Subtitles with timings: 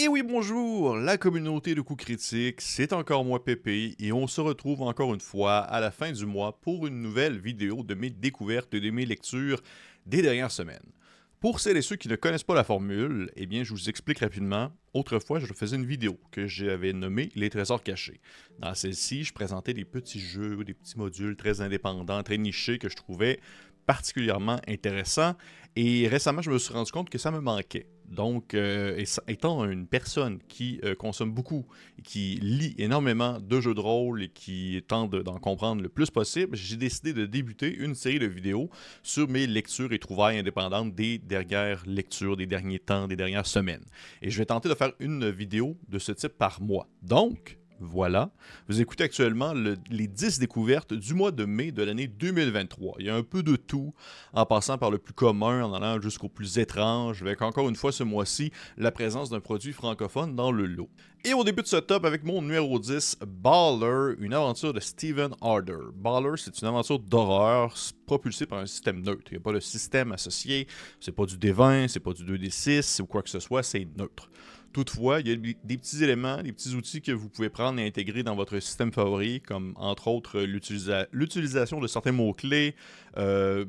[0.00, 4.40] Et oui, bonjour, la communauté de coups critiques, c'est encore moi Pépé et on se
[4.40, 8.10] retrouve encore une fois à la fin du mois pour une nouvelle vidéo de mes
[8.10, 9.60] découvertes et de mes lectures
[10.06, 10.92] des dernières semaines.
[11.40, 14.20] Pour celles et ceux qui ne connaissent pas la formule, eh bien, je vous explique
[14.20, 14.70] rapidement.
[14.94, 18.20] Autrefois, je faisais une vidéo que j'avais nommée Les trésors cachés.
[18.60, 22.88] Dans celle-ci, je présentais des petits jeux, des petits modules très indépendants, très nichés que
[22.88, 23.40] je trouvais
[23.88, 25.34] particulièrement intéressants.
[25.80, 27.86] Et récemment, je me suis rendu compte que ça me manquait.
[28.04, 31.66] Donc, euh, étant une personne qui euh, consomme beaucoup,
[32.02, 36.56] qui lit énormément de jeux de rôle et qui tente d'en comprendre le plus possible,
[36.56, 38.70] j'ai décidé de débuter une série de vidéos
[39.04, 43.84] sur mes lectures et trouvailles indépendantes des dernières lectures, des derniers temps, des dernières semaines.
[44.20, 46.88] Et je vais tenter de faire une vidéo de ce type par mois.
[47.02, 48.30] Donc, voilà.
[48.68, 49.52] Vous écoutez actuellement
[49.90, 52.96] les 10 découvertes du mois de mai de l'année 2023.
[52.98, 53.94] Il y a un peu de tout,
[54.32, 57.92] en passant par le plus commun, en allant jusqu'au plus étrange, avec encore une fois
[57.92, 60.88] ce mois-ci la présence d'un produit francophone dans le lot.
[61.24, 65.32] Et au début de ce top avec mon numéro 10, Baller, une aventure de Steven
[65.40, 65.78] Harder.
[65.94, 67.74] Baller, c'est une aventure d'horreur
[68.06, 69.24] propulsée par un système neutre.
[69.30, 70.68] Il n'y a pas de système associé,
[71.00, 74.30] c'est pas du D20, c'est pas du 2D6 ou quoi que ce soit, c'est neutre.
[74.72, 77.86] Toutefois, il y a des petits éléments, des petits outils que vous pouvez prendre et
[77.86, 82.74] intégrer dans votre système favori, comme entre autres l'utilisation de certains mots-clés,
[83.16, 83.64] euh,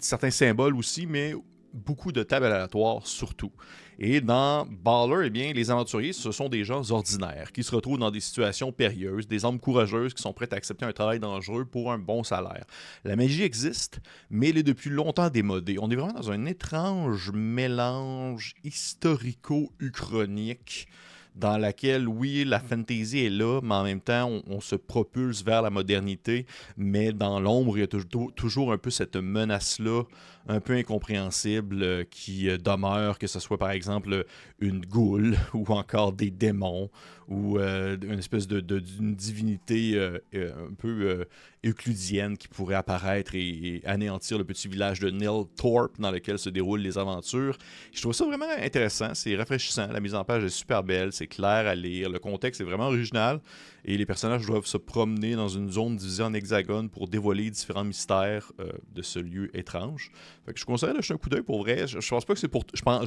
[0.00, 1.34] certains symboles aussi, mais
[1.72, 3.52] beaucoup de tables aléatoires surtout.
[3.98, 7.98] Et dans Baller, eh bien, les aventuriers, ce sont des gens ordinaires qui se retrouvent
[7.98, 11.66] dans des situations périlleuses, des âmes courageuses qui sont prêtes à accepter un travail dangereux
[11.66, 12.64] pour un bon salaire.
[13.04, 15.76] La magie existe, mais elle est depuis longtemps démodée.
[15.78, 20.88] On est vraiment dans un étrange mélange historico-uchronique
[21.36, 25.62] dans laquelle, oui, la fantasy est là, mais en même temps, on, se propulse vers
[25.62, 27.88] la modernité, mais dans l'ombre, il y a
[28.36, 30.02] toujours un peu cette menace-là
[30.50, 34.24] un peu incompréhensible euh, qui euh, demeure, que ce soit par exemple
[34.58, 36.90] une goule ou encore des démons
[37.28, 39.96] ou euh, une espèce de, d'une divinité
[40.34, 41.24] un peu
[41.64, 46.50] euclidienne qui pourrait apparaître et, anéantir le petit village de Neil Thorpe dans lequel se
[46.50, 47.56] déroulent les aventures.
[47.92, 51.28] Je trouve ça vraiment intéressant, c'est rafraîchissant, la mise en page est super belle, c'est
[51.28, 53.40] clair à lire, le contexte est vraiment original
[53.84, 57.84] et les personnages doivent se promener dans une zone divisée en hexagone pour dévoiler différents
[57.84, 58.50] mystères
[58.92, 60.10] de ce lieu étrange.
[60.44, 61.86] Fait que je conseille de jeter un coup d'œil pour vrai.
[61.86, 62.14] Je, je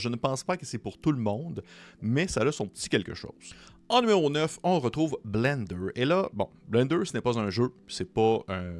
[0.09, 1.63] ne pense pas que c'est pour tout le monde,
[2.01, 3.55] mais ça a son petit quelque chose.
[3.89, 5.91] En numéro 9, on retrouve Blender.
[5.95, 8.71] Et là, bon, Blender, ce n'est pas un jeu, c'est pas un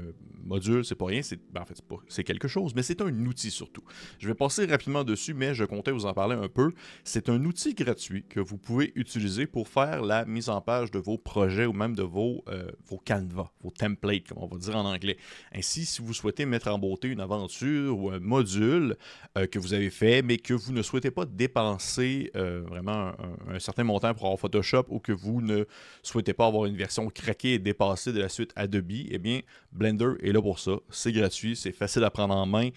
[0.45, 3.51] module, c'est pas rien, c'est ben, en fait, c'est quelque chose, mais c'est un outil
[3.51, 3.83] surtout.
[4.19, 6.73] Je vais passer rapidement dessus, mais je comptais vous en parler un peu.
[7.03, 10.99] C'est un outil gratuit que vous pouvez utiliser pour faire la mise en page de
[10.99, 13.01] vos projets ou même de vos, euh, vos
[13.61, 15.17] vos templates, comme on va dire en anglais.
[15.53, 18.95] Ainsi, si vous souhaitez mettre en beauté une aventure ou un module
[19.37, 23.11] euh, que vous avez fait, mais que vous ne souhaitez pas dépenser euh, vraiment
[23.49, 25.65] un, un, certain montant pour avoir Photoshop ou que vous ne
[26.01, 30.13] souhaitez pas avoir une version craquée et dépassée de la suite Adobe, eh bien, Blender
[30.21, 30.73] est là pour ça.
[30.89, 32.69] C'est gratuit, c'est facile à prendre en main.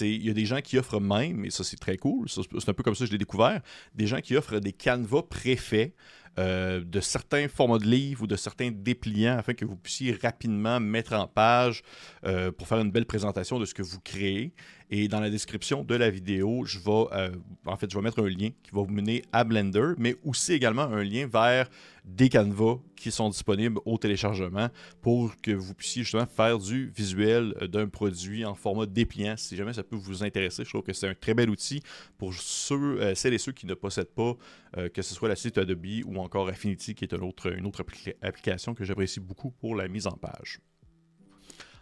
[0.00, 2.74] Il y a des gens qui offrent même, et ça c'est très cool, c'est un
[2.74, 3.60] peu comme ça que je l'ai découvert,
[3.94, 5.92] des gens qui offrent des canevas préfaits
[6.38, 10.78] euh, de certains formats de livres ou de certains dépliants afin que vous puissiez rapidement
[10.78, 11.82] mettre en page
[12.24, 14.52] euh, pour faire une belle présentation de ce que vous créez.
[14.90, 17.30] Et dans la description de la vidéo, je vais, euh,
[17.66, 20.52] en fait, je vais mettre un lien qui va vous mener à Blender, mais aussi
[20.52, 21.68] également un lien vers
[22.08, 24.70] des canevas qui sont disponibles au téléchargement
[25.02, 29.36] pour que vous puissiez justement faire du visuel d'un produit en format dépliant.
[29.36, 31.80] Si jamais ça peut vous intéresser, je trouve que c'est un très bel outil
[32.16, 34.36] pour ceux, celles et ceux qui ne possèdent pas,
[34.92, 37.84] que ce soit la suite Adobe ou encore Affinity, qui est une autre
[38.22, 40.58] application que j'apprécie beaucoup pour la mise en page.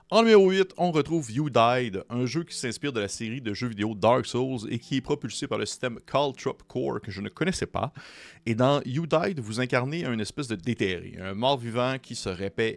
[0.08, 3.52] En numéro 8, on retrouve You Died, un jeu qui s'inspire de la série de
[3.52, 7.20] jeux vidéo Dark Souls et qui est propulsé par le système Caltrop Core que je
[7.20, 7.92] ne connaissais pas.
[8.46, 12.28] Et dans You Died, vous incarnez un espèce de déterré, un mort-vivant qui, se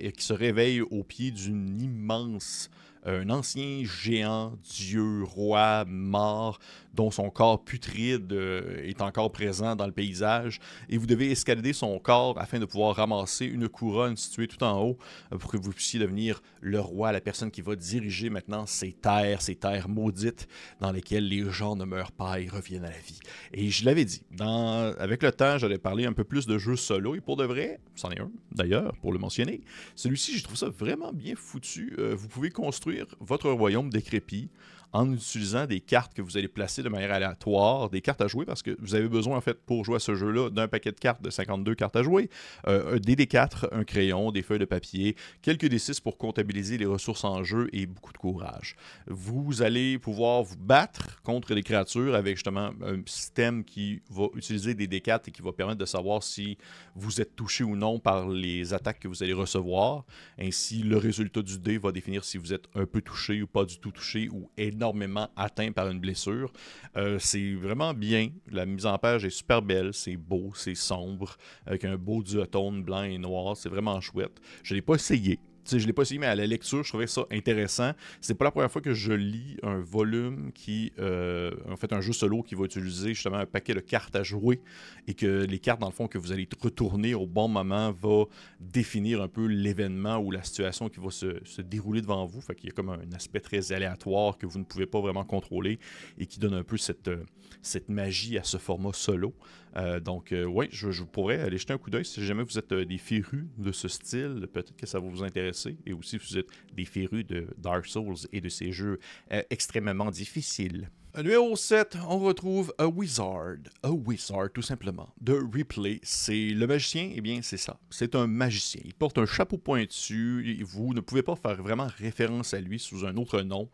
[0.10, 2.72] qui se réveille au pied d'une immense
[3.06, 6.60] un ancien géant, dieu, roi, mort,
[6.94, 11.74] dont son corps putride euh, est encore présent dans le paysage, et vous devez escalader
[11.74, 14.98] son corps afin de pouvoir ramasser une couronne située tout en haut
[15.32, 18.92] euh, pour que vous puissiez devenir le roi, la personne qui va diriger maintenant ces
[18.92, 20.48] terres, ces terres maudites
[20.80, 23.20] dans lesquelles les gens ne meurent pas et reviennent à la vie.
[23.54, 27.16] Et je l'avais dit, avec le temps, j'allais parler un peu plus de jeux solo,
[27.16, 29.62] et pour de vrai, c'en est un d'ailleurs, pour le mentionner,
[29.96, 31.96] celui-ci, je trouve ça vraiment bien foutu.
[31.98, 34.50] Euh, vous pouvez construire votre royaume décrépit
[34.92, 38.46] en utilisant des cartes que vous allez placer de manière aléatoire, des cartes à jouer,
[38.46, 41.00] parce que vous avez besoin, en fait, pour jouer à ce jeu-là, d'un paquet de
[41.00, 42.30] cartes de 52 cartes à jouer,
[42.68, 47.24] euh, des D4, un crayon, des feuilles de papier, quelques D6 pour comptabiliser les ressources
[47.24, 48.76] en jeu et beaucoup de courage.
[49.08, 54.74] Vous allez pouvoir vous battre contre les créatures avec justement un système qui va utiliser
[54.74, 56.58] des D4 et qui va permettre de savoir si
[56.96, 60.06] vous êtes touché ou non par les attaques que vous allez recevoir.
[60.40, 63.66] Ainsi, le résultat du dé va définir si vous êtes un peu touché ou pas
[63.66, 66.52] du tout touché ou énormément atteint par une blessure.
[66.98, 68.30] Euh, c'est vraiment bien.
[68.52, 69.94] La mise en page est super belle.
[69.94, 73.56] C'est beau, c'est sombre, avec un beau duotone blanc et noir.
[73.58, 74.40] C'est vraiment chouette.
[74.64, 77.08] Je ne l'ai pas essayé je l'ai pas essayé, mais à la lecture, je trouvais
[77.08, 77.92] ça intéressant.
[78.22, 82.02] C'est pas la première fois que je lis un volume qui, euh, en fait, un
[82.02, 84.62] jeu solo qui va utiliser justement un paquet de cartes à jouer
[85.08, 88.26] et que les cartes, dans le fond, que vous allez retourner au bon moment va
[88.60, 92.42] définir un peu l'événement ou la situation qui va se, dérouler devant vous.
[92.42, 95.26] Fait qu'il y a comme un aspect très aléatoire que vous ne pouvez pas vraiment
[95.26, 95.80] contrôler
[96.18, 97.24] et qui donne un peu cette, euh,
[97.62, 99.34] cette magie à ce format solo.
[99.76, 102.98] Euh, donc, oui, je, pourrais aller jeter un coup d'œil si jamais vous êtes des
[102.98, 104.48] férus de ce style.
[104.52, 107.86] Peut-être que ça va vous intéresser et aussi si vous êtes des férus de Dark
[107.86, 109.00] Souls et de ces jeux
[109.32, 110.90] euh, extrêmement difficiles.
[111.18, 113.58] Numéro 7, on retrouve A Wizard.
[113.82, 115.10] A Wizard, tout simplement.
[115.20, 116.00] De Replay.
[116.04, 117.80] C'est le magicien, eh bien, c'est ça.
[117.90, 118.80] C'est un magicien.
[118.86, 120.64] Il porte un chapeau pointu.
[120.64, 123.70] Vous ne pouvez pas faire vraiment référence à lui sous un autre nom,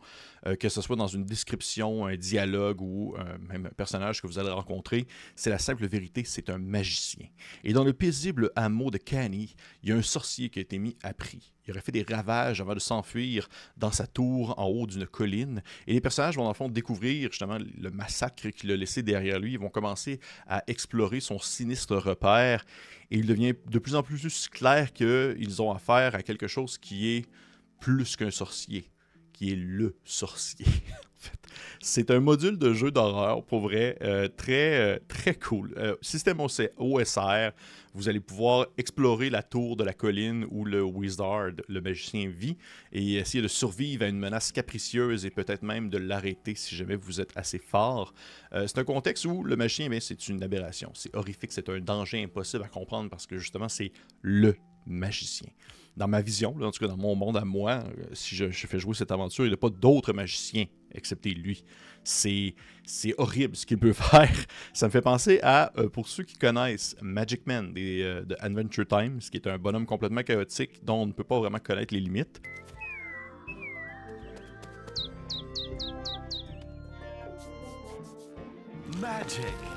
[0.46, 4.26] euh, que ce soit dans une description, un dialogue ou euh, même un personnage que
[4.26, 5.06] vous allez rencontrer.
[5.36, 7.26] C'est la simple vérité, c'est un magicien.
[7.64, 10.78] Et dans le paisible hameau de Canny, il y a un sorcier qui a été
[10.78, 11.52] mis à prix.
[11.66, 15.62] Il aurait fait des ravages avant de s'enfuir dans sa tour en haut d'une colline.
[15.86, 19.38] Et les personnages vont, dans le fond, découvrir justement le massacre qu'il a laissé derrière
[19.38, 19.52] lui.
[19.52, 22.64] Ils vont commencer à explorer son sinistre repère
[23.10, 27.08] et il devient de plus en plus clair qu'ils ont affaire à quelque chose qui
[27.08, 27.26] est
[27.80, 28.90] plus qu'un sorcier,
[29.32, 30.66] qui est le sorcier.
[31.80, 35.74] C'est un module de jeu d'horreur, pour vrai, euh, très, euh, très cool.
[35.76, 37.52] Euh, système OSR,
[37.94, 42.56] vous allez pouvoir explorer la tour de la colline où le Wizard, le magicien, vit
[42.92, 46.96] et essayer de survivre à une menace capricieuse et peut-être même de l'arrêter si jamais
[46.96, 48.12] vous êtes assez fort.
[48.52, 50.90] c'est un contexte où le magicien, eh c'est une aberration.
[50.94, 55.48] C'est horrifique, c'est un danger impossible à comprendre parce que justement, c'est le magicien
[55.96, 58.94] dans ma vision, en tout cas dans mon monde à moi, si je, fais jouer
[58.94, 61.64] cette aventure, il n'y a pas d'autres magiciens excepté lui.
[62.04, 62.54] C'est,
[63.18, 64.32] horrible ce qu'il peut faire.
[64.72, 68.86] Ça me fait penser à, euh, pour ceux qui connaissent Magic Man euh, de Adventure
[68.86, 72.00] Time, qui est un bonhomme complètement chaotique dont on ne peut pas vraiment connaître les
[72.00, 72.40] limites.
[79.00, 79.75] Magic.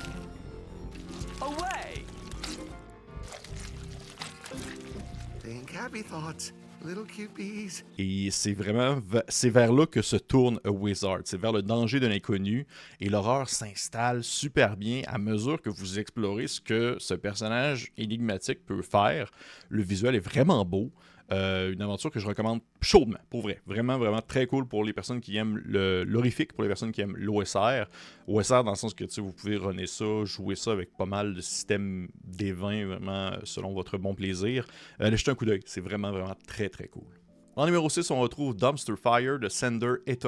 [7.98, 11.20] Et c'est vraiment c'est vers là que se tourne A Wizard.
[11.24, 12.66] C'est vers le danger de l'inconnu.
[13.00, 18.64] Et l'horreur s'installe super bien à mesure que vous explorez ce que ce personnage énigmatique
[18.64, 19.30] peut faire.
[19.68, 20.90] Le visuel est vraiment beau.
[21.32, 23.60] Euh, une aventure que je recommande chaudement, pour vrai.
[23.66, 27.16] Vraiment, vraiment très cool pour les personnes qui aiment l'horrifique, pour les personnes qui aiment
[27.16, 27.86] l'OSR.
[28.26, 31.40] OSR dans le sens que vous pouvez runner ça, jouer ça avec pas mal de
[31.40, 34.66] systèmes des vins, vraiment selon votre bon plaisir.
[35.00, 37.20] Euh, allez jeter un coup d'œil, c'est vraiment, vraiment très, très cool.
[37.54, 40.18] En numéro 6, on retrouve Dumpster Fire de Sender et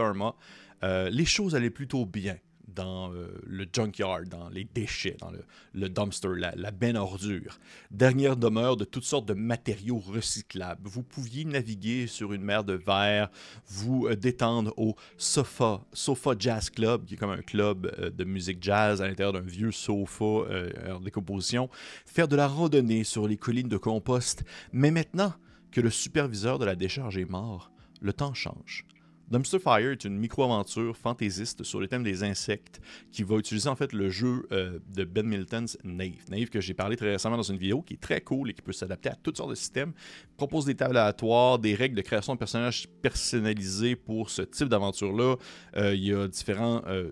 [0.84, 2.36] euh, les choses allaient plutôt bien
[2.74, 5.30] dans euh, le junkyard, dans les déchets, dans
[5.74, 7.58] le, dumpster, la, la, benne ordure.
[7.90, 10.88] Dernière demeure de toutes sortes de matériaux recyclables.
[10.88, 13.30] Vous pouviez naviguer sur une mer de verre,
[13.66, 18.24] vous euh, détendre au Sofa, Sofa Jazz Club, qui est comme un club euh, de
[18.24, 20.24] musique jazz à l'intérieur d'un vieux sofa
[20.90, 21.68] en décomposition,
[22.06, 24.44] faire de la randonnée sur les collines de compost.
[24.72, 25.34] Mais maintenant
[25.70, 28.86] que le superviseur de la décharge est mort, le temps change.
[29.32, 33.76] Dumpster Fire est une micro-aventure fantaisiste sur le thème des insectes qui va utiliser en
[33.76, 36.28] fait le jeu euh, de Ben Milton's Nave.
[36.28, 38.60] Nave que j'ai parlé très récemment dans une vidéo qui est très cool et qui
[38.60, 39.94] peut s'adapter à toutes sortes de systèmes.
[40.36, 45.36] propose des tables aléatoires, des règles de création de personnages personnalisés pour ce type d'aventure-là.
[45.78, 47.10] Euh, il y a différents euh,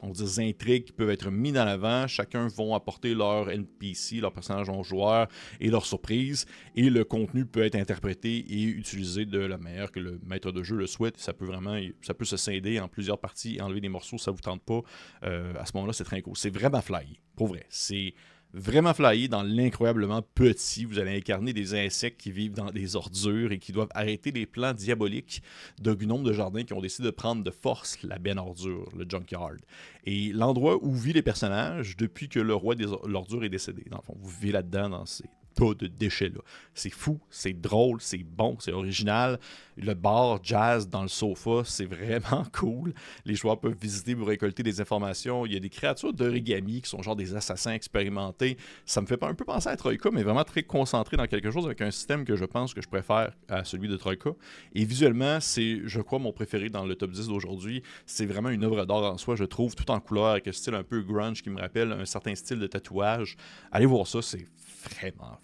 [0.00, 2.06] on dit intrigues qui peuvent être mis dans l'avant.
[2.06, 5.28] Chacun vont apporter leur NPC, leur personnage en joueur
[5.60, 6.46] et leur surprise.
[6.76, 10.62] Et le contenu peut être interprété et utilisé de la manière que le maître de
[10.62, 11.18] jeu le souhaite.
[11.18, 14.30] Ça peut vraiment, ça peut se scinder en plusieurs parties et enlever des morceaux, ça
[14.30, 14.80] vous tente pas.
[15.24, 16.36] Euh, à ce moment-là, c'est très cool.
[16.36, 17.66] C'est vraiment fly, pour vrai.
[17.68, 18.14] C'est
[18.52, 20.84] vraiment flyé dans l'incroyablement petit.
[20.84, 24.46] Vous allez incarner des insectes qui vivent dans des ordures et qui doivent arrêter les
[24.46, 25.42] plans diaboliques
[25.80, 29.04] de gnomes de jardin qui ont décidé de prendre de force la benne ordure, le
[29.08, 29.56] junkyard.
[30.04, 33.84] Et l'endroit où vivent les personnages depuis que le roi des ordures est décédé.
[33.90, 35.24] Dans le fond, vous vivez là-dedans dans ces
[35.58, 36.40] de déchets là.
[36.74, 39.38] C'est fou, c'est drôle, c'est bon, c'est original.
[39.76, 42.94] Le bar jazz dans le sofa, c'est vraiment cool.
[43.24, 45.46] Les joueurs peuvent visiter pour récolter des informations.
[45.46, 48.56] Il y a des créatures d'origami qui sont genre des assassins expérimentés.
[48.86, 51.66] Ça me fait un peu penser à Troika, mais vraiment très concentré dans quelque chose
[51.66, 54.30] avec un système que je pense que je préfère à celui de Troika.
[54.74, 57.82] Et visuellement, c'est, je crois, mon préféré dans le top 10 d'aujourd'hui.
[58.06, 60.74] C'est vraiment une œuvre d'art en soi, je trouve, tout en couleur, avec un style
[60.74, 63.36] un peu grunge qui me rappelle un certain style de tatouage.
[63.72, 64.46] Allez voir ça, c'est
[64.90, 65.38] vraiment,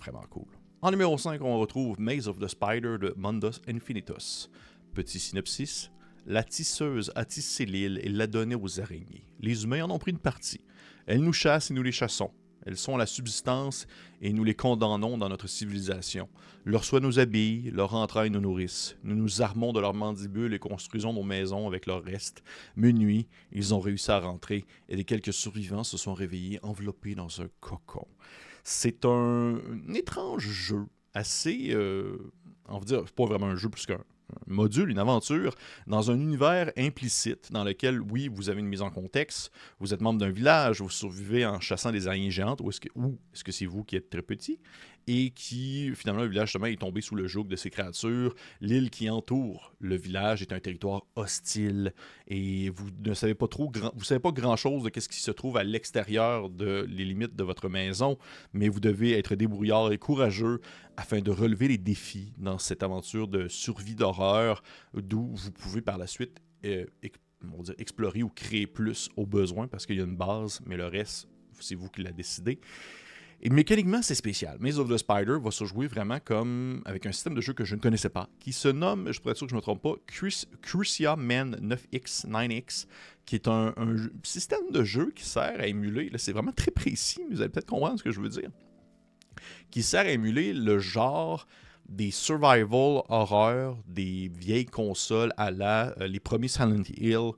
[0.82, 4.50] En numéro 5, on retrouve Maze of the Spider de Mundus Infinitus.
[4.92, 5.90] Petit synopsis.
[6.26, 9.26] La tisseuse a tissé l'île et l'a donnée aux araignées.
[9.40, 10.61] Les humains en ont pris une partie.
[11.06, 12.30] Elles nous chassent et nous les chassons.
[12.66, 13.87] Elles sont la subsistance
[14.21, 16.28] et nous les condamnons dans notre civilisation.
[16.64, 18.97] Leurs soins nous habillent, leurs entrailles nous nourrissent.
[19.04, 22.42] Nous nous armons de leurs mandibules et construisons nos maisons avec leurs restes.
[22.76, 27.40] Minuit, ils ont réussi à rentrer et les quelques survivants se sont réveillés enveloppés dans
[27.40, 28.06] un cocon.
[28.62, 29.59] C'est un,
[29.94, 31.68] étrange jeu, assez.
[31.71, 32.33] Euh,
[32.66, 34.02] on va dire, pas vraiment un jeu plus qu'un
[34.47, 35.54] module, une aventure,
[35.87, 39.50] dans un univers implicite dans lequel, oui, vous avez une mise en contexte,
[39.81, 42.88] vous êtes membre d'un village, vous survivez en chassant des araignées géantes, ou est-ce que
[43.33, 44.59] c'est -ce c'est vous qui êtes très petit,
[45.06, 48.34] et qui, finalement, le village justement, est tombé sous le joug de ces créatures.
[48.61, 51.92] L'île qui entoure le village est un territoire hostile
[52.28, 55.30] et vous ne savez pas trop, grand, vous savez pas grand-chose de ce qui se
[55.30, 58.18] trouve à l'extérieur de les limites de votre maison,
[58.52, 60.61] mais vous devez être débrouillard et courageux
[60.96, 64.62] afin de relever les défis dans cette aventure de survie d'horreur,
[64.94, 66.87] d'où vous pouvez par la suite euh,
[67.78, 71.28] explorer ou créer plus au besoin parce qu'il y a une base, mais le reste,
[71.61, 72.58] c'est vous qui l'avez décidé.
[73.42, 74.56] Et mécaniquement, c'est spécial.
[74.60, 77.64] Maze of the Spider va se jouer vraiment comme avec un système de jeu que
[77.64, 79.62] je ne connaissais pas, qui se nomme, je pourrais être sûr que je ne me
[79.62, 79.94] trompe pas,
[80.62, 82.86] Crucia Man 9X, 9X,
[83.26, 83.74] qui est un,
[84.22, 87.50] système de jeu qui sert à émuler, là c'est vraiment très précis, mais vous allez
[87.50, 88.50] peut-être comprendre ce que je veux dire,
[89.70, 91.46] qui sert à émuler le genre
[91.88, 97.32] des survival horror des vieilles consoles à la euh, les premiers Silent Hill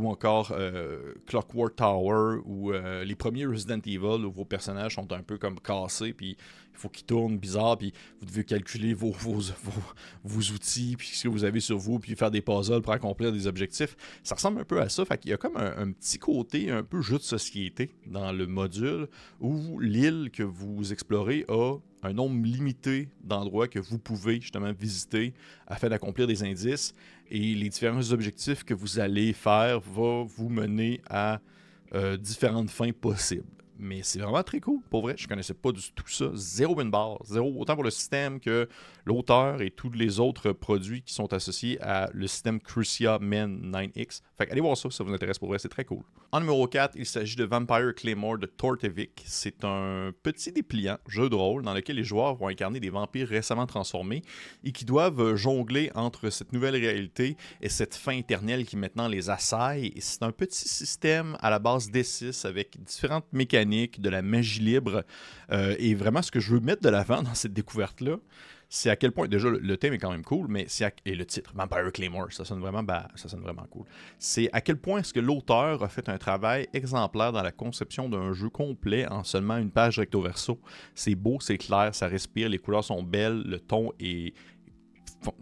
[0.00, 5.12] ou encore euh, Clockwork Tower ou euh, les premiers Resident Evil où vos personnages sont
[5.12, 6.36] un peu comme cassés puis
[6.72, 9.12] il faut qu'ils tournent bizarre puis vous devez calculer vos,
[10.24, 13.46] outils puis ce que vous avez sur vous puis faire des puzzles pour accomplir des
[13.46, 13.96] objectifs.
[14.22, 15.04] Ça ressemble un peu à ça.
[15.04, 18.46] Fait qu'il y a comme un, petit côté un peu jeu de société dans le
[18.46, 19.08] module
[19.40, 25.34] où l'île que vous explorez a un nombre limité d'endroits que vous pouvez justement visiter
[25.66, 26.94] afin d'accomplir des indices
[27.30, 31.40] et les différents objectifs que vous allez faire vont vous mener à
[31.94, 33.59] euh, différentes fins possibles.
[33.80, 35.14] Mais c'est vraiment très cool, pour vrai.
[35.16, 36.26] Je connaissais pas du tout ça.
[36.34, 37.18] Zéro win bar.
[37.24, 38.68] Zéro, autant pour le système que
[39.04, 44.22] l'auteur et tous les autres produits qui sont associés à le système Crucia Men 9X.
[44.36, 46.02] Fait allez voir ça si ça vous intéresse pour vrai, c'est très cool.
[46.32, 49.22] En numéro 4, il s'agit de Vampire Claymore de Tortevik.
[49.26, 53.26] C'est un petit dépliant jeu de rôle dans lequel les joueurs vont incarner des vampires
[53.26, 54.22] récemment transformés
[54.62, 59.30] et qui doivent jongler entre cette nouvelle réalité et cette fin éternelle qui maintenant les
[59.30, 59.92] assaille.
[59.98, 65.04] c'est un petit système à la base D6 avec différentes mécaniques, de la magie libre.
[65.52, 68.16] Euh, et vraiment, ce que je veux mettre de l'avant dans cette découverte-là,
[68.72, 71.26] c'est à quel point, déjà, le, thème est quand même cool, mais c'est et le
[71.26, 72.84] titre, Vampire Claymore, ça sonne vraiment,
[73.16, 73.84] ça sonne vraiment cool.
[74.20, 78.08] C'est à quel point est-ce que l'auteur a fait un travail exemplaire dans la conception
[78.08, 80.60] d'un jeu complet en seulement une page recto verso.
[80.94, 84.34] C'est beau, c'est clair, ça respire, les couleurs sont belles, le ton est,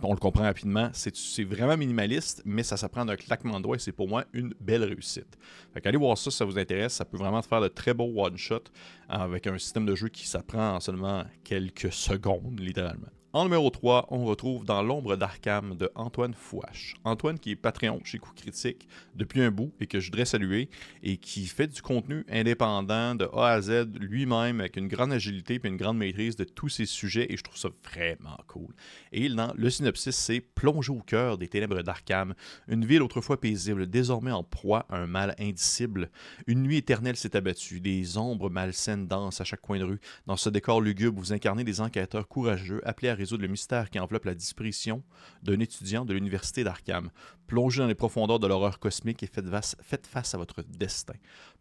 [0.03, 3.79] on le comprend rapidement, c'est vraiment minimaliste, mais ça s'apprend d'un claquement de doigts et
[3.79, 5.39] c'est pour moi une belle réussite.
[5.73, 8.13] Fait allez voir ça si ça vous intéresse, ça peut vraiment faire de très beaux
[8.17, 8.71] one-shots
[9.09, 13.09] avec un système de jeu qui s'apprend en seulement quelques secondes, littéralement.
[13.35, 16.95] En numéro 3, on retrouve Dans l'ombre d'Arkham de Antoine Fouache.
[17.05, 20.71] Antoine qui est Patreon chez Coup Critique depuis un bout et que je voudrais saluer
[21.03, 25.61] et qui fait du contenu indépendant de A à Z lui-même avec une grande agilité
[25.63, 28.75] et une grande maîtrise de tous ses sujets et je trouve ça vraiment cool.
[29.13, 32.33] Et le synopsis, c'est Plonger au cœur des ténèbres d'Arkham,
[32.67, 36.11] une ville autrefois paisible, désormais en proie à un mal indicible.
[36.47, 40.01] Une nuit éternelle s'est abattue, des ombres malsaines dansent à chaque coin de rue.
[40.27, 43.99] Dans ce décor lugubre, vous incarnez des enquêteurs courageux appelés à résoudre le mystère qui
[43.99, 45.03] enveloppe la disparition
[45.43, 47.11] d'un étudiant de l'université d'Arkham.
[47.47, 51.15] Plongez dans les profondeurs de l'horreur cosmique et faites face, à votre destin.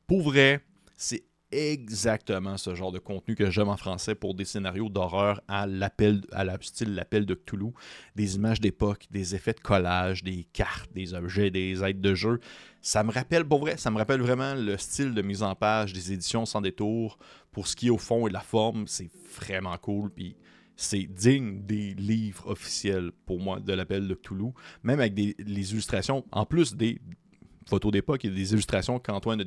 [0.05, 0.63] Pour vrai,
[0.95, 5.65] c'est exactement ce genre de contenu que j'aime en français pour des scénarios d'horreur à
[5.65, 7.71] l'appel à la style l'appel de Cthulhu,
[8.15, 12.39] des images d'époque, des effets de collage, des cartes, des objets, des aides de jeu.
[12.81, 15.93] Ça me rappelle pour vrai, ça me rappelle vraiment le style de mise en page
[15.93, 17.17] des éditions sans détour
[17.51, 20.35] pour ce qui est au fond et la forme, c'est vraiment cool puis
[20.77, 24.51] c'est digne des livres officiels pour moi de l'appel de Cthulhu,
[24.84, 27.01] même avec les illustrations, en plus des
[27.67, 29.43] photos d'époque et des illustrations qu'Antoine a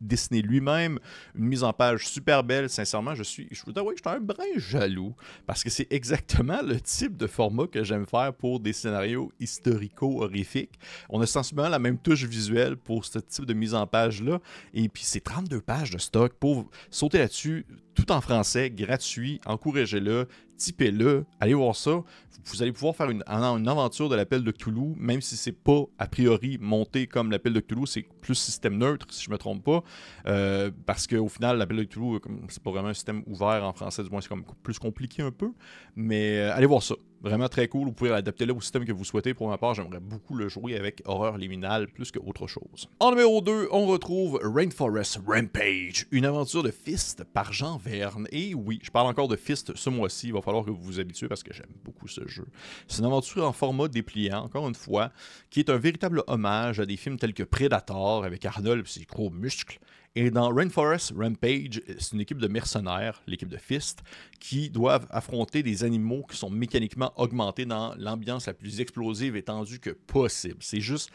[0.00, 0.98] dessinées lui-même.
[1.34, 2.68] Une mise en page super belle.
[2.68, 5.14] Sincèrement, je suis, je vous je suis un brin jaloux
[5.46, 10.78] parce que c'est exactement le type de format que j'aime faire pour des scénarios historico-horrifiques.
[11.08, 14.40] On a sensiblement la même touche visuelle pour ce type de mise en page-là.
[14.74, 19.40] Et puis, c'est 32 pages de stock pour sauter là-dessus tout en français, gratuit.
[19.44, 22.02] Encouragez-le, typez-le, allez voir ça.
[22.44, 25.84] Vous allez pouvoir faire une, une aventure de l'appel de Cthulhu, même si c'est pas
[25.98, 29.64] a priori monté comme l'appel de Cthulhu, c'est plus système neutre, si je me trompe
[29.64, 29.82] pas.
[30.26, 34.02] Euh, parce qu'au final, l'appel de Cthulhu, c'est pas vraiment un système ouvert en français,
[34.02, 35.52] du moins c'est comme plus compliqué un peu.
[35.96, 36.94] Mais euh, allez voir ça.
[37.20, 37.88] Vraiment très cool.
[37.88, 39.34] Vous pouvez adapter le au système que vous souhaitez.
[39.34, 42.88] Pour ma part, j'aimerais beaucoup le jouer avec horreur liminale plus qu'autre chose.
[43.00, 48.28] En numéro 2, on retrouve Rainforest Rampage, une aventure de Fist par Jean Verne.
[48.30, 50.28] Et oui, je parle encore de Fist ce mois-ci.
[50.28, 52.46] Il va falloir que vous vous habituez parce que j'aime beaucoup ce jeu.
[52.86, 55.10] C'est une aventure en format dépliant, encore une fois,
[55.50, 59.04] qui est un véritable hommage à des films tels que Predator avec Arnold et ses
[59.04, 59.80] gros muscles
[60.18, 64.00] et dans Rainforest Rampage, c'est une équipe de mercenaires, l'équipe de Fist,
[64.40, 69.44] qui doivent affronter des animaux qui sont mécaniquement augmentés dans l'ambiance la plus explosive et
[69.44, 70.56] tendue que possible.
[70.58, 71.12] C'est juste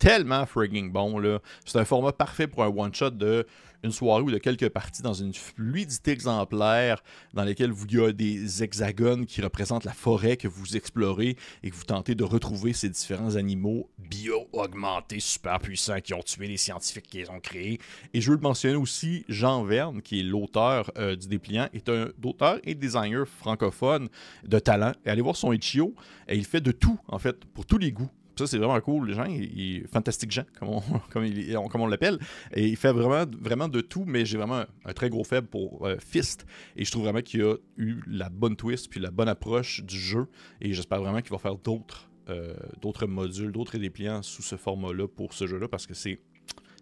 [0.00, 1.18] tellement frigging bon.
[1.18, 1.38] Là.
[1.64, 3.46] C'est un format parfait pour un one-shot de
[3.82, 7.02] une soirée ou de quelques parties dans une fluidité exemplaire
[7.32, 11.70] dans lesquelles il y a des hexagones qui représentent la forêt que vous explorez et
[11.70, 16.56] que vous tentez de retrouver ces différents animaux bio-augmentés, super puissants, qui ont tué les
[16.56, 17.80] scientifiques qui les ont créés.
[18.12, 21.88] Et je veux le mentionner aussi, Jean Verne, qui est l'auteur euh, du dépliant, est
[21.88, 24.08] un auteur et designer francophone
[24.44, 24.92] de talent.
[25.04, 25.94] Et allez voir son Itch.io,
[26.28, 28.10] et il fait de tout, en fait, pour tous les goûts.
[28.46, 29.08] C'est vraiment cool.
[29.08, 32.18] Les gens, il, fantastique Jean, comme on, comme, on l'appelle.
[32.52, 35.86] Et il fait vraiment, vraiment de tout, mais j'ai vraiment un, très gros faible pour
[35.86, 36.46] euh, Fist.
[36.76, 39.98] Et je trouve vraiment qu'il a eu la bonne twist puis la bonne approche du
[39.98, 40.26] jeu.
[40.60, 45.08] Et j'espère vraiment qu'il va faire d'autres euh, d'autres modules, d'autres dépliants sous ce format-là
[45.08, 46.20] pour ce jeu-là parce que c'est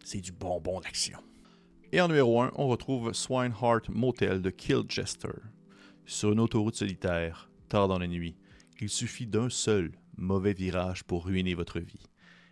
[0.05, 1.19] c'est du bonbon d'action.
[1.93, 5.29] Et en numéro 1, on retrouve Swineheart Motel de Kill Jester.
[6.05, 8.37] Sur une autoroute solitaire, tard dans la nuit,
[8.81, 12.07] il suffit d'un seul mauvais virage pour ruiner votre vie.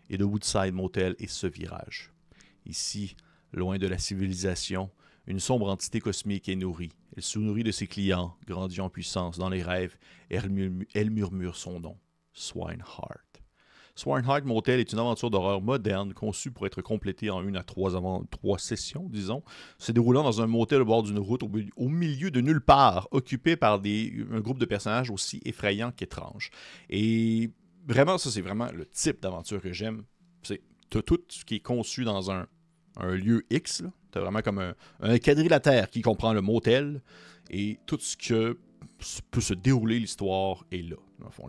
[0.09, 2.13] Et le Woodside Motel est ce virage.
[2.65, 3.17] Ici,
[3.53, 4.91] loin de la civilisation,
[5.27, 6.93] une sombre entité cosmique est nourrie.
[7.17, 9.97] Elle se nourrit de ses clients, grandit en puissance dans les rêves,
[10.31, 10.37] et
[10.95, 11.99] elle, murmure son nom,
[12.33, 13.26] Swineheart.
[13.97, 17.97] Swineheart Motel est une aventure d'horreur moderne conçue pour être complétée en une à trois,
[17.97, 19.43] avant, trois sessions, disons,
[19.79, 23.57] se déroulant dans un motel au bord d'une route au, milieu de nulle part, occupé
[23.57, 26.51] par un groupe de personnages aussi effrayants qu'étranges.
[26.91, 27.51] Et
[27.89, 30.05] vraiment, ça, c'est vraiment le type d'aventure que j'aime.
[30.43, 32.47] C'est tout ce qui est conçu dans un,
[33.01, 33.83] lieu X.
[34.15, 37.03] As vraiment comme un, quadrilatère qui comprend le motel
[37.51, 38.59] et tout ce que
[39.31, 40.97] peut se dérouler l'histoire est là.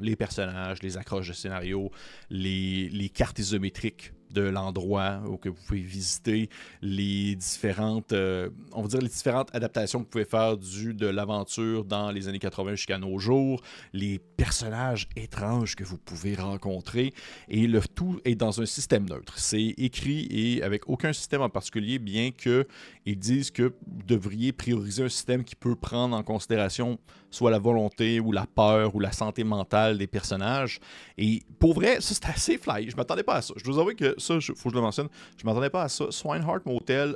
[0.02, 1.92] les personnages, les accroches de scénario,
[2.30, 6.50] les, les cartes isométriques de l'endroit que vous pouvez visiter,
[6.82, 11.08] les différentes, euh, on va dire les différentes adaptations que vous pouvez faire du de
[11.08, 13.62] l'aventure dans les années 80 jusqu'à nos jours,
[13.94, 17.14] les personnages étranges que vous pouvez rencontrer,
[17.50, 19.38] et le tout est dans un système neutre.
[19.38, 22.68] C'est écrit et avec aucun système en particulier, bien que
[23.06, 27.60] ils disent que vous devriez prioriser un système qui peut prendre en considération soit la
[27.60, 30.80] volonté ou la peur ou la santé mentale des personnages.
[31.18, 32.90] Et pour vrai, ça c'est assez fly.
[32.90, 33.54] Je m'attendais pas à ça.
[33.58, 35.90] Je dois avouer que ça, il faut que je le mentionne, je m'attendais pas à
[35.90, 36.06] ça.
[36.10, 37.16] Swineheart Motel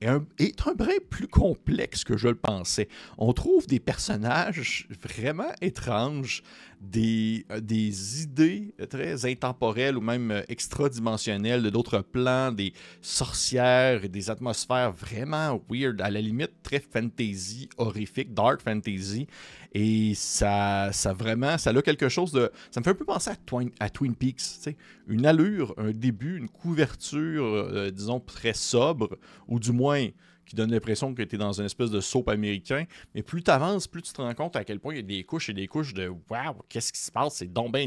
[0.00, 2.88] est un, est un brin plus complexe que je le pensais.
[3.18, 6.42] On trouve des personnages vraiment étranges,
[6.80, 14.04] des, euh, des idées très intemporelles ou même euh, extradimensionnelles de d'autres plans, des sorcières
[14.04, 19.26] et des atmosphères vraiment weird, à la limite très fantasy, horrifique, dark fantasy.
[19.72, 22.50] Et ça, ça vraiment, ça a quelque chose de.
[22.70, 24.74] Ça me fait un peu penser à Twin, à Twin Peaks.
[25.06, 30.08] Une allure, un début, une couverture, euh, disons, très sobre, ou du moins
[30.50, 32.84] qui donne l'impression que tu es dans une espèce de soap américain.
[33.14, 35.02] Mais plus tu avances, plus tu te rends compte à quel point il y a
[35.02, 37.36] des couches et des couches de Waouh, qu'est-ce qui se passe?
[37.36, 37.86] C'est donc bien.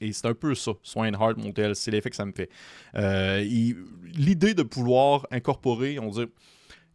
[0.00, 1.76] Et c'est un peu ça, Swinehart Motel.
[1.76, 2.50] C'est l'effet que ça me fait.
[2.96, 6.26] Euh, l'idée de pouvoir incorporer, on dit,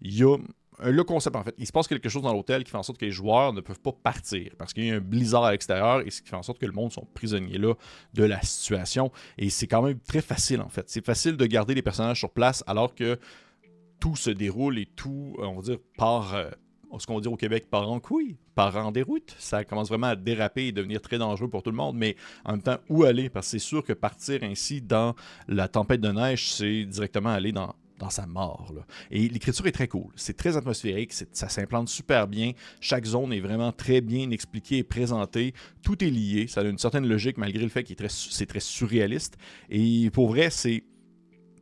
[0.01, 0.35] il y a
[0.83, 2.99] le concept, en fait, il se passe quelque chose dans l'hôtel qui fait en sorte
[2.99, 6.01] que les joueurs ne peuvent pas partir parce qu'il y a un blizzard à l'extérieur
[6.05, 7.75] et ce qui fait en sorte que le monde sont prisonniers là
[8.13, 9.11] de la situation.
[9.37, 10.89] Et c'est quand même très facile, en fait.
[10.89, 13.17] C'est facile de garder les personnages sur place alors que
[13.99, 16.49] tout se déroule et tout, euh, on va dire, par, euh,
[16.99, 19.35] ce qu'on dit au Québec, par en couille, par en déroute.
[19.39, 21.97] Ça commence vraiment à déraper et devenir très dangereux pour tout le monde.
[21.97, 23.29] Mais en même temps, où aller?
[23.29, 25.15] Parce que c'est sûr que partir ainsi dans
[25.47, 28.73] la tempête de neige, c'est directement aller dans, dans sa mort.
[29.11, 30.11] Et l'écriture est très cool.
[30.15, 31.13] C'est très atmosphérique.
[31.13, 32.51] Ça s'implante super bien.
[32.79, 35.53] Chaque zone est vraiment très bien expliquée et présentée.
[35.83, 36.47] Tout est lié.
[36.47, 39.37] Ça a une certaine logique malgré le fait que c'est très surréaliste.
[39.69, 40.83] Et pour vrai, c'est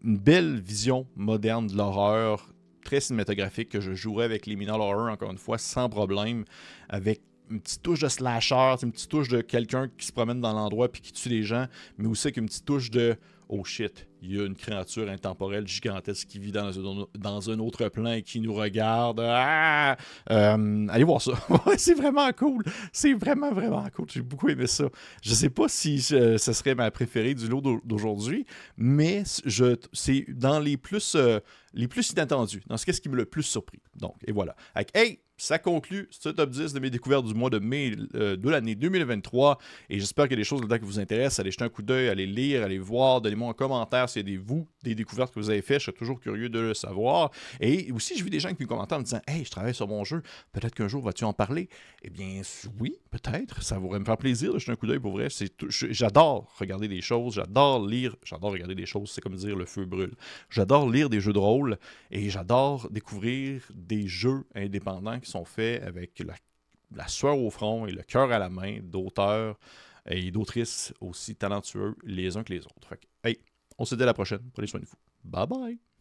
[0.03, 5.09] une belle vision moderne de l'horreur, très cinématographique, que je jouerais avec les Minal Horror,
[5.09, 6.43] encore une fois, sans problème,
[6.89, 10.53] avec une petite touche de slasher, une petite touche de quelqu'un qui se promène dans
[10.53, 13.15] l'endroit puis qui tue les gens, mais aussi avec une petite touche de
[13.49, 16.71] oh shit, il y a une créature intemporelle gigantesque qui vit dans
[17.15, 19.21] dans un autre plan et qui nous regarde.
[19.23, 19.97] Ah!
[20.31, 21.33] Euh, allez voir ça.
[21.77, 22.63] c'est vraiment cool.
[22.91, 24.07] C'est vraiment, vraiment cool.
[24.09, 24.85] J'ai beaucoup aimé ça.
[25.21, 28.45] Je sais pas si ce serait ma préférée du lot d'aujourd'hui,
[28.77, 31.39] mais c'est dans les plus, euh,
[31.73, 33.81] les plus inattendus, dans ce qui me le plus surpris.
[33.95, 34.55] Donc, et voilà.
[34.75, 38.37] Avec, hey, ça conclut ce top 10 de mes découvertes du mois de mai euh,
[38.37, 39.57] de l'année 2023.
[39.89, 41.39] Et j'espère a des choses là-dedans qui vous intéressent.
[41.39, 44.67] Allez jeter un coup d'œil, allez lire, allez voir, donnez-moi un commentaire a des, vous,
[44.83, 45.79] des découvertes que vous avez faites.
[45.79, 47.31] Je suis toujours curieux de le savoir.
[47.59, 49.75] Et aussi, je vu des gens qui me commentent en me disant Hey, je travaille
[49.75, 50.21] sur mon jeu,
[50.51, 51.69] peut-être qu'un jour vas-tu en parler?
[52.03, 52.41] Eh bien,
[52.79, 53.61] oui, peut-être.
[53.63, 55.27] Ça pourrait me faire plaisir de jeter un coup d'œil pour vrai.
[55.69, 59.85] J'adore regarder des choses, j'adore lire, j'adore regarder des choses, c'est comme dire le feu
[59.85, 60.15] brûle.
[60.49, 61.77] J'adore lire des jeux de rôle
[62.11, 66.23] et j'adore découvrir des jeux indépendants qui sont faits avec
[66.91, 69.59] la, sueur au front et le cœur à la main d'auteurs
[70.05, 72.93] et d'autrices aussi talentueux les uns que les autres.
[72.93, 72.99] hey,
[73.77, 74.49] on se dit à la prochaine.
[74.53, 74.97] Prenez soin de vous.
[75.23, 75.92] Bye bye.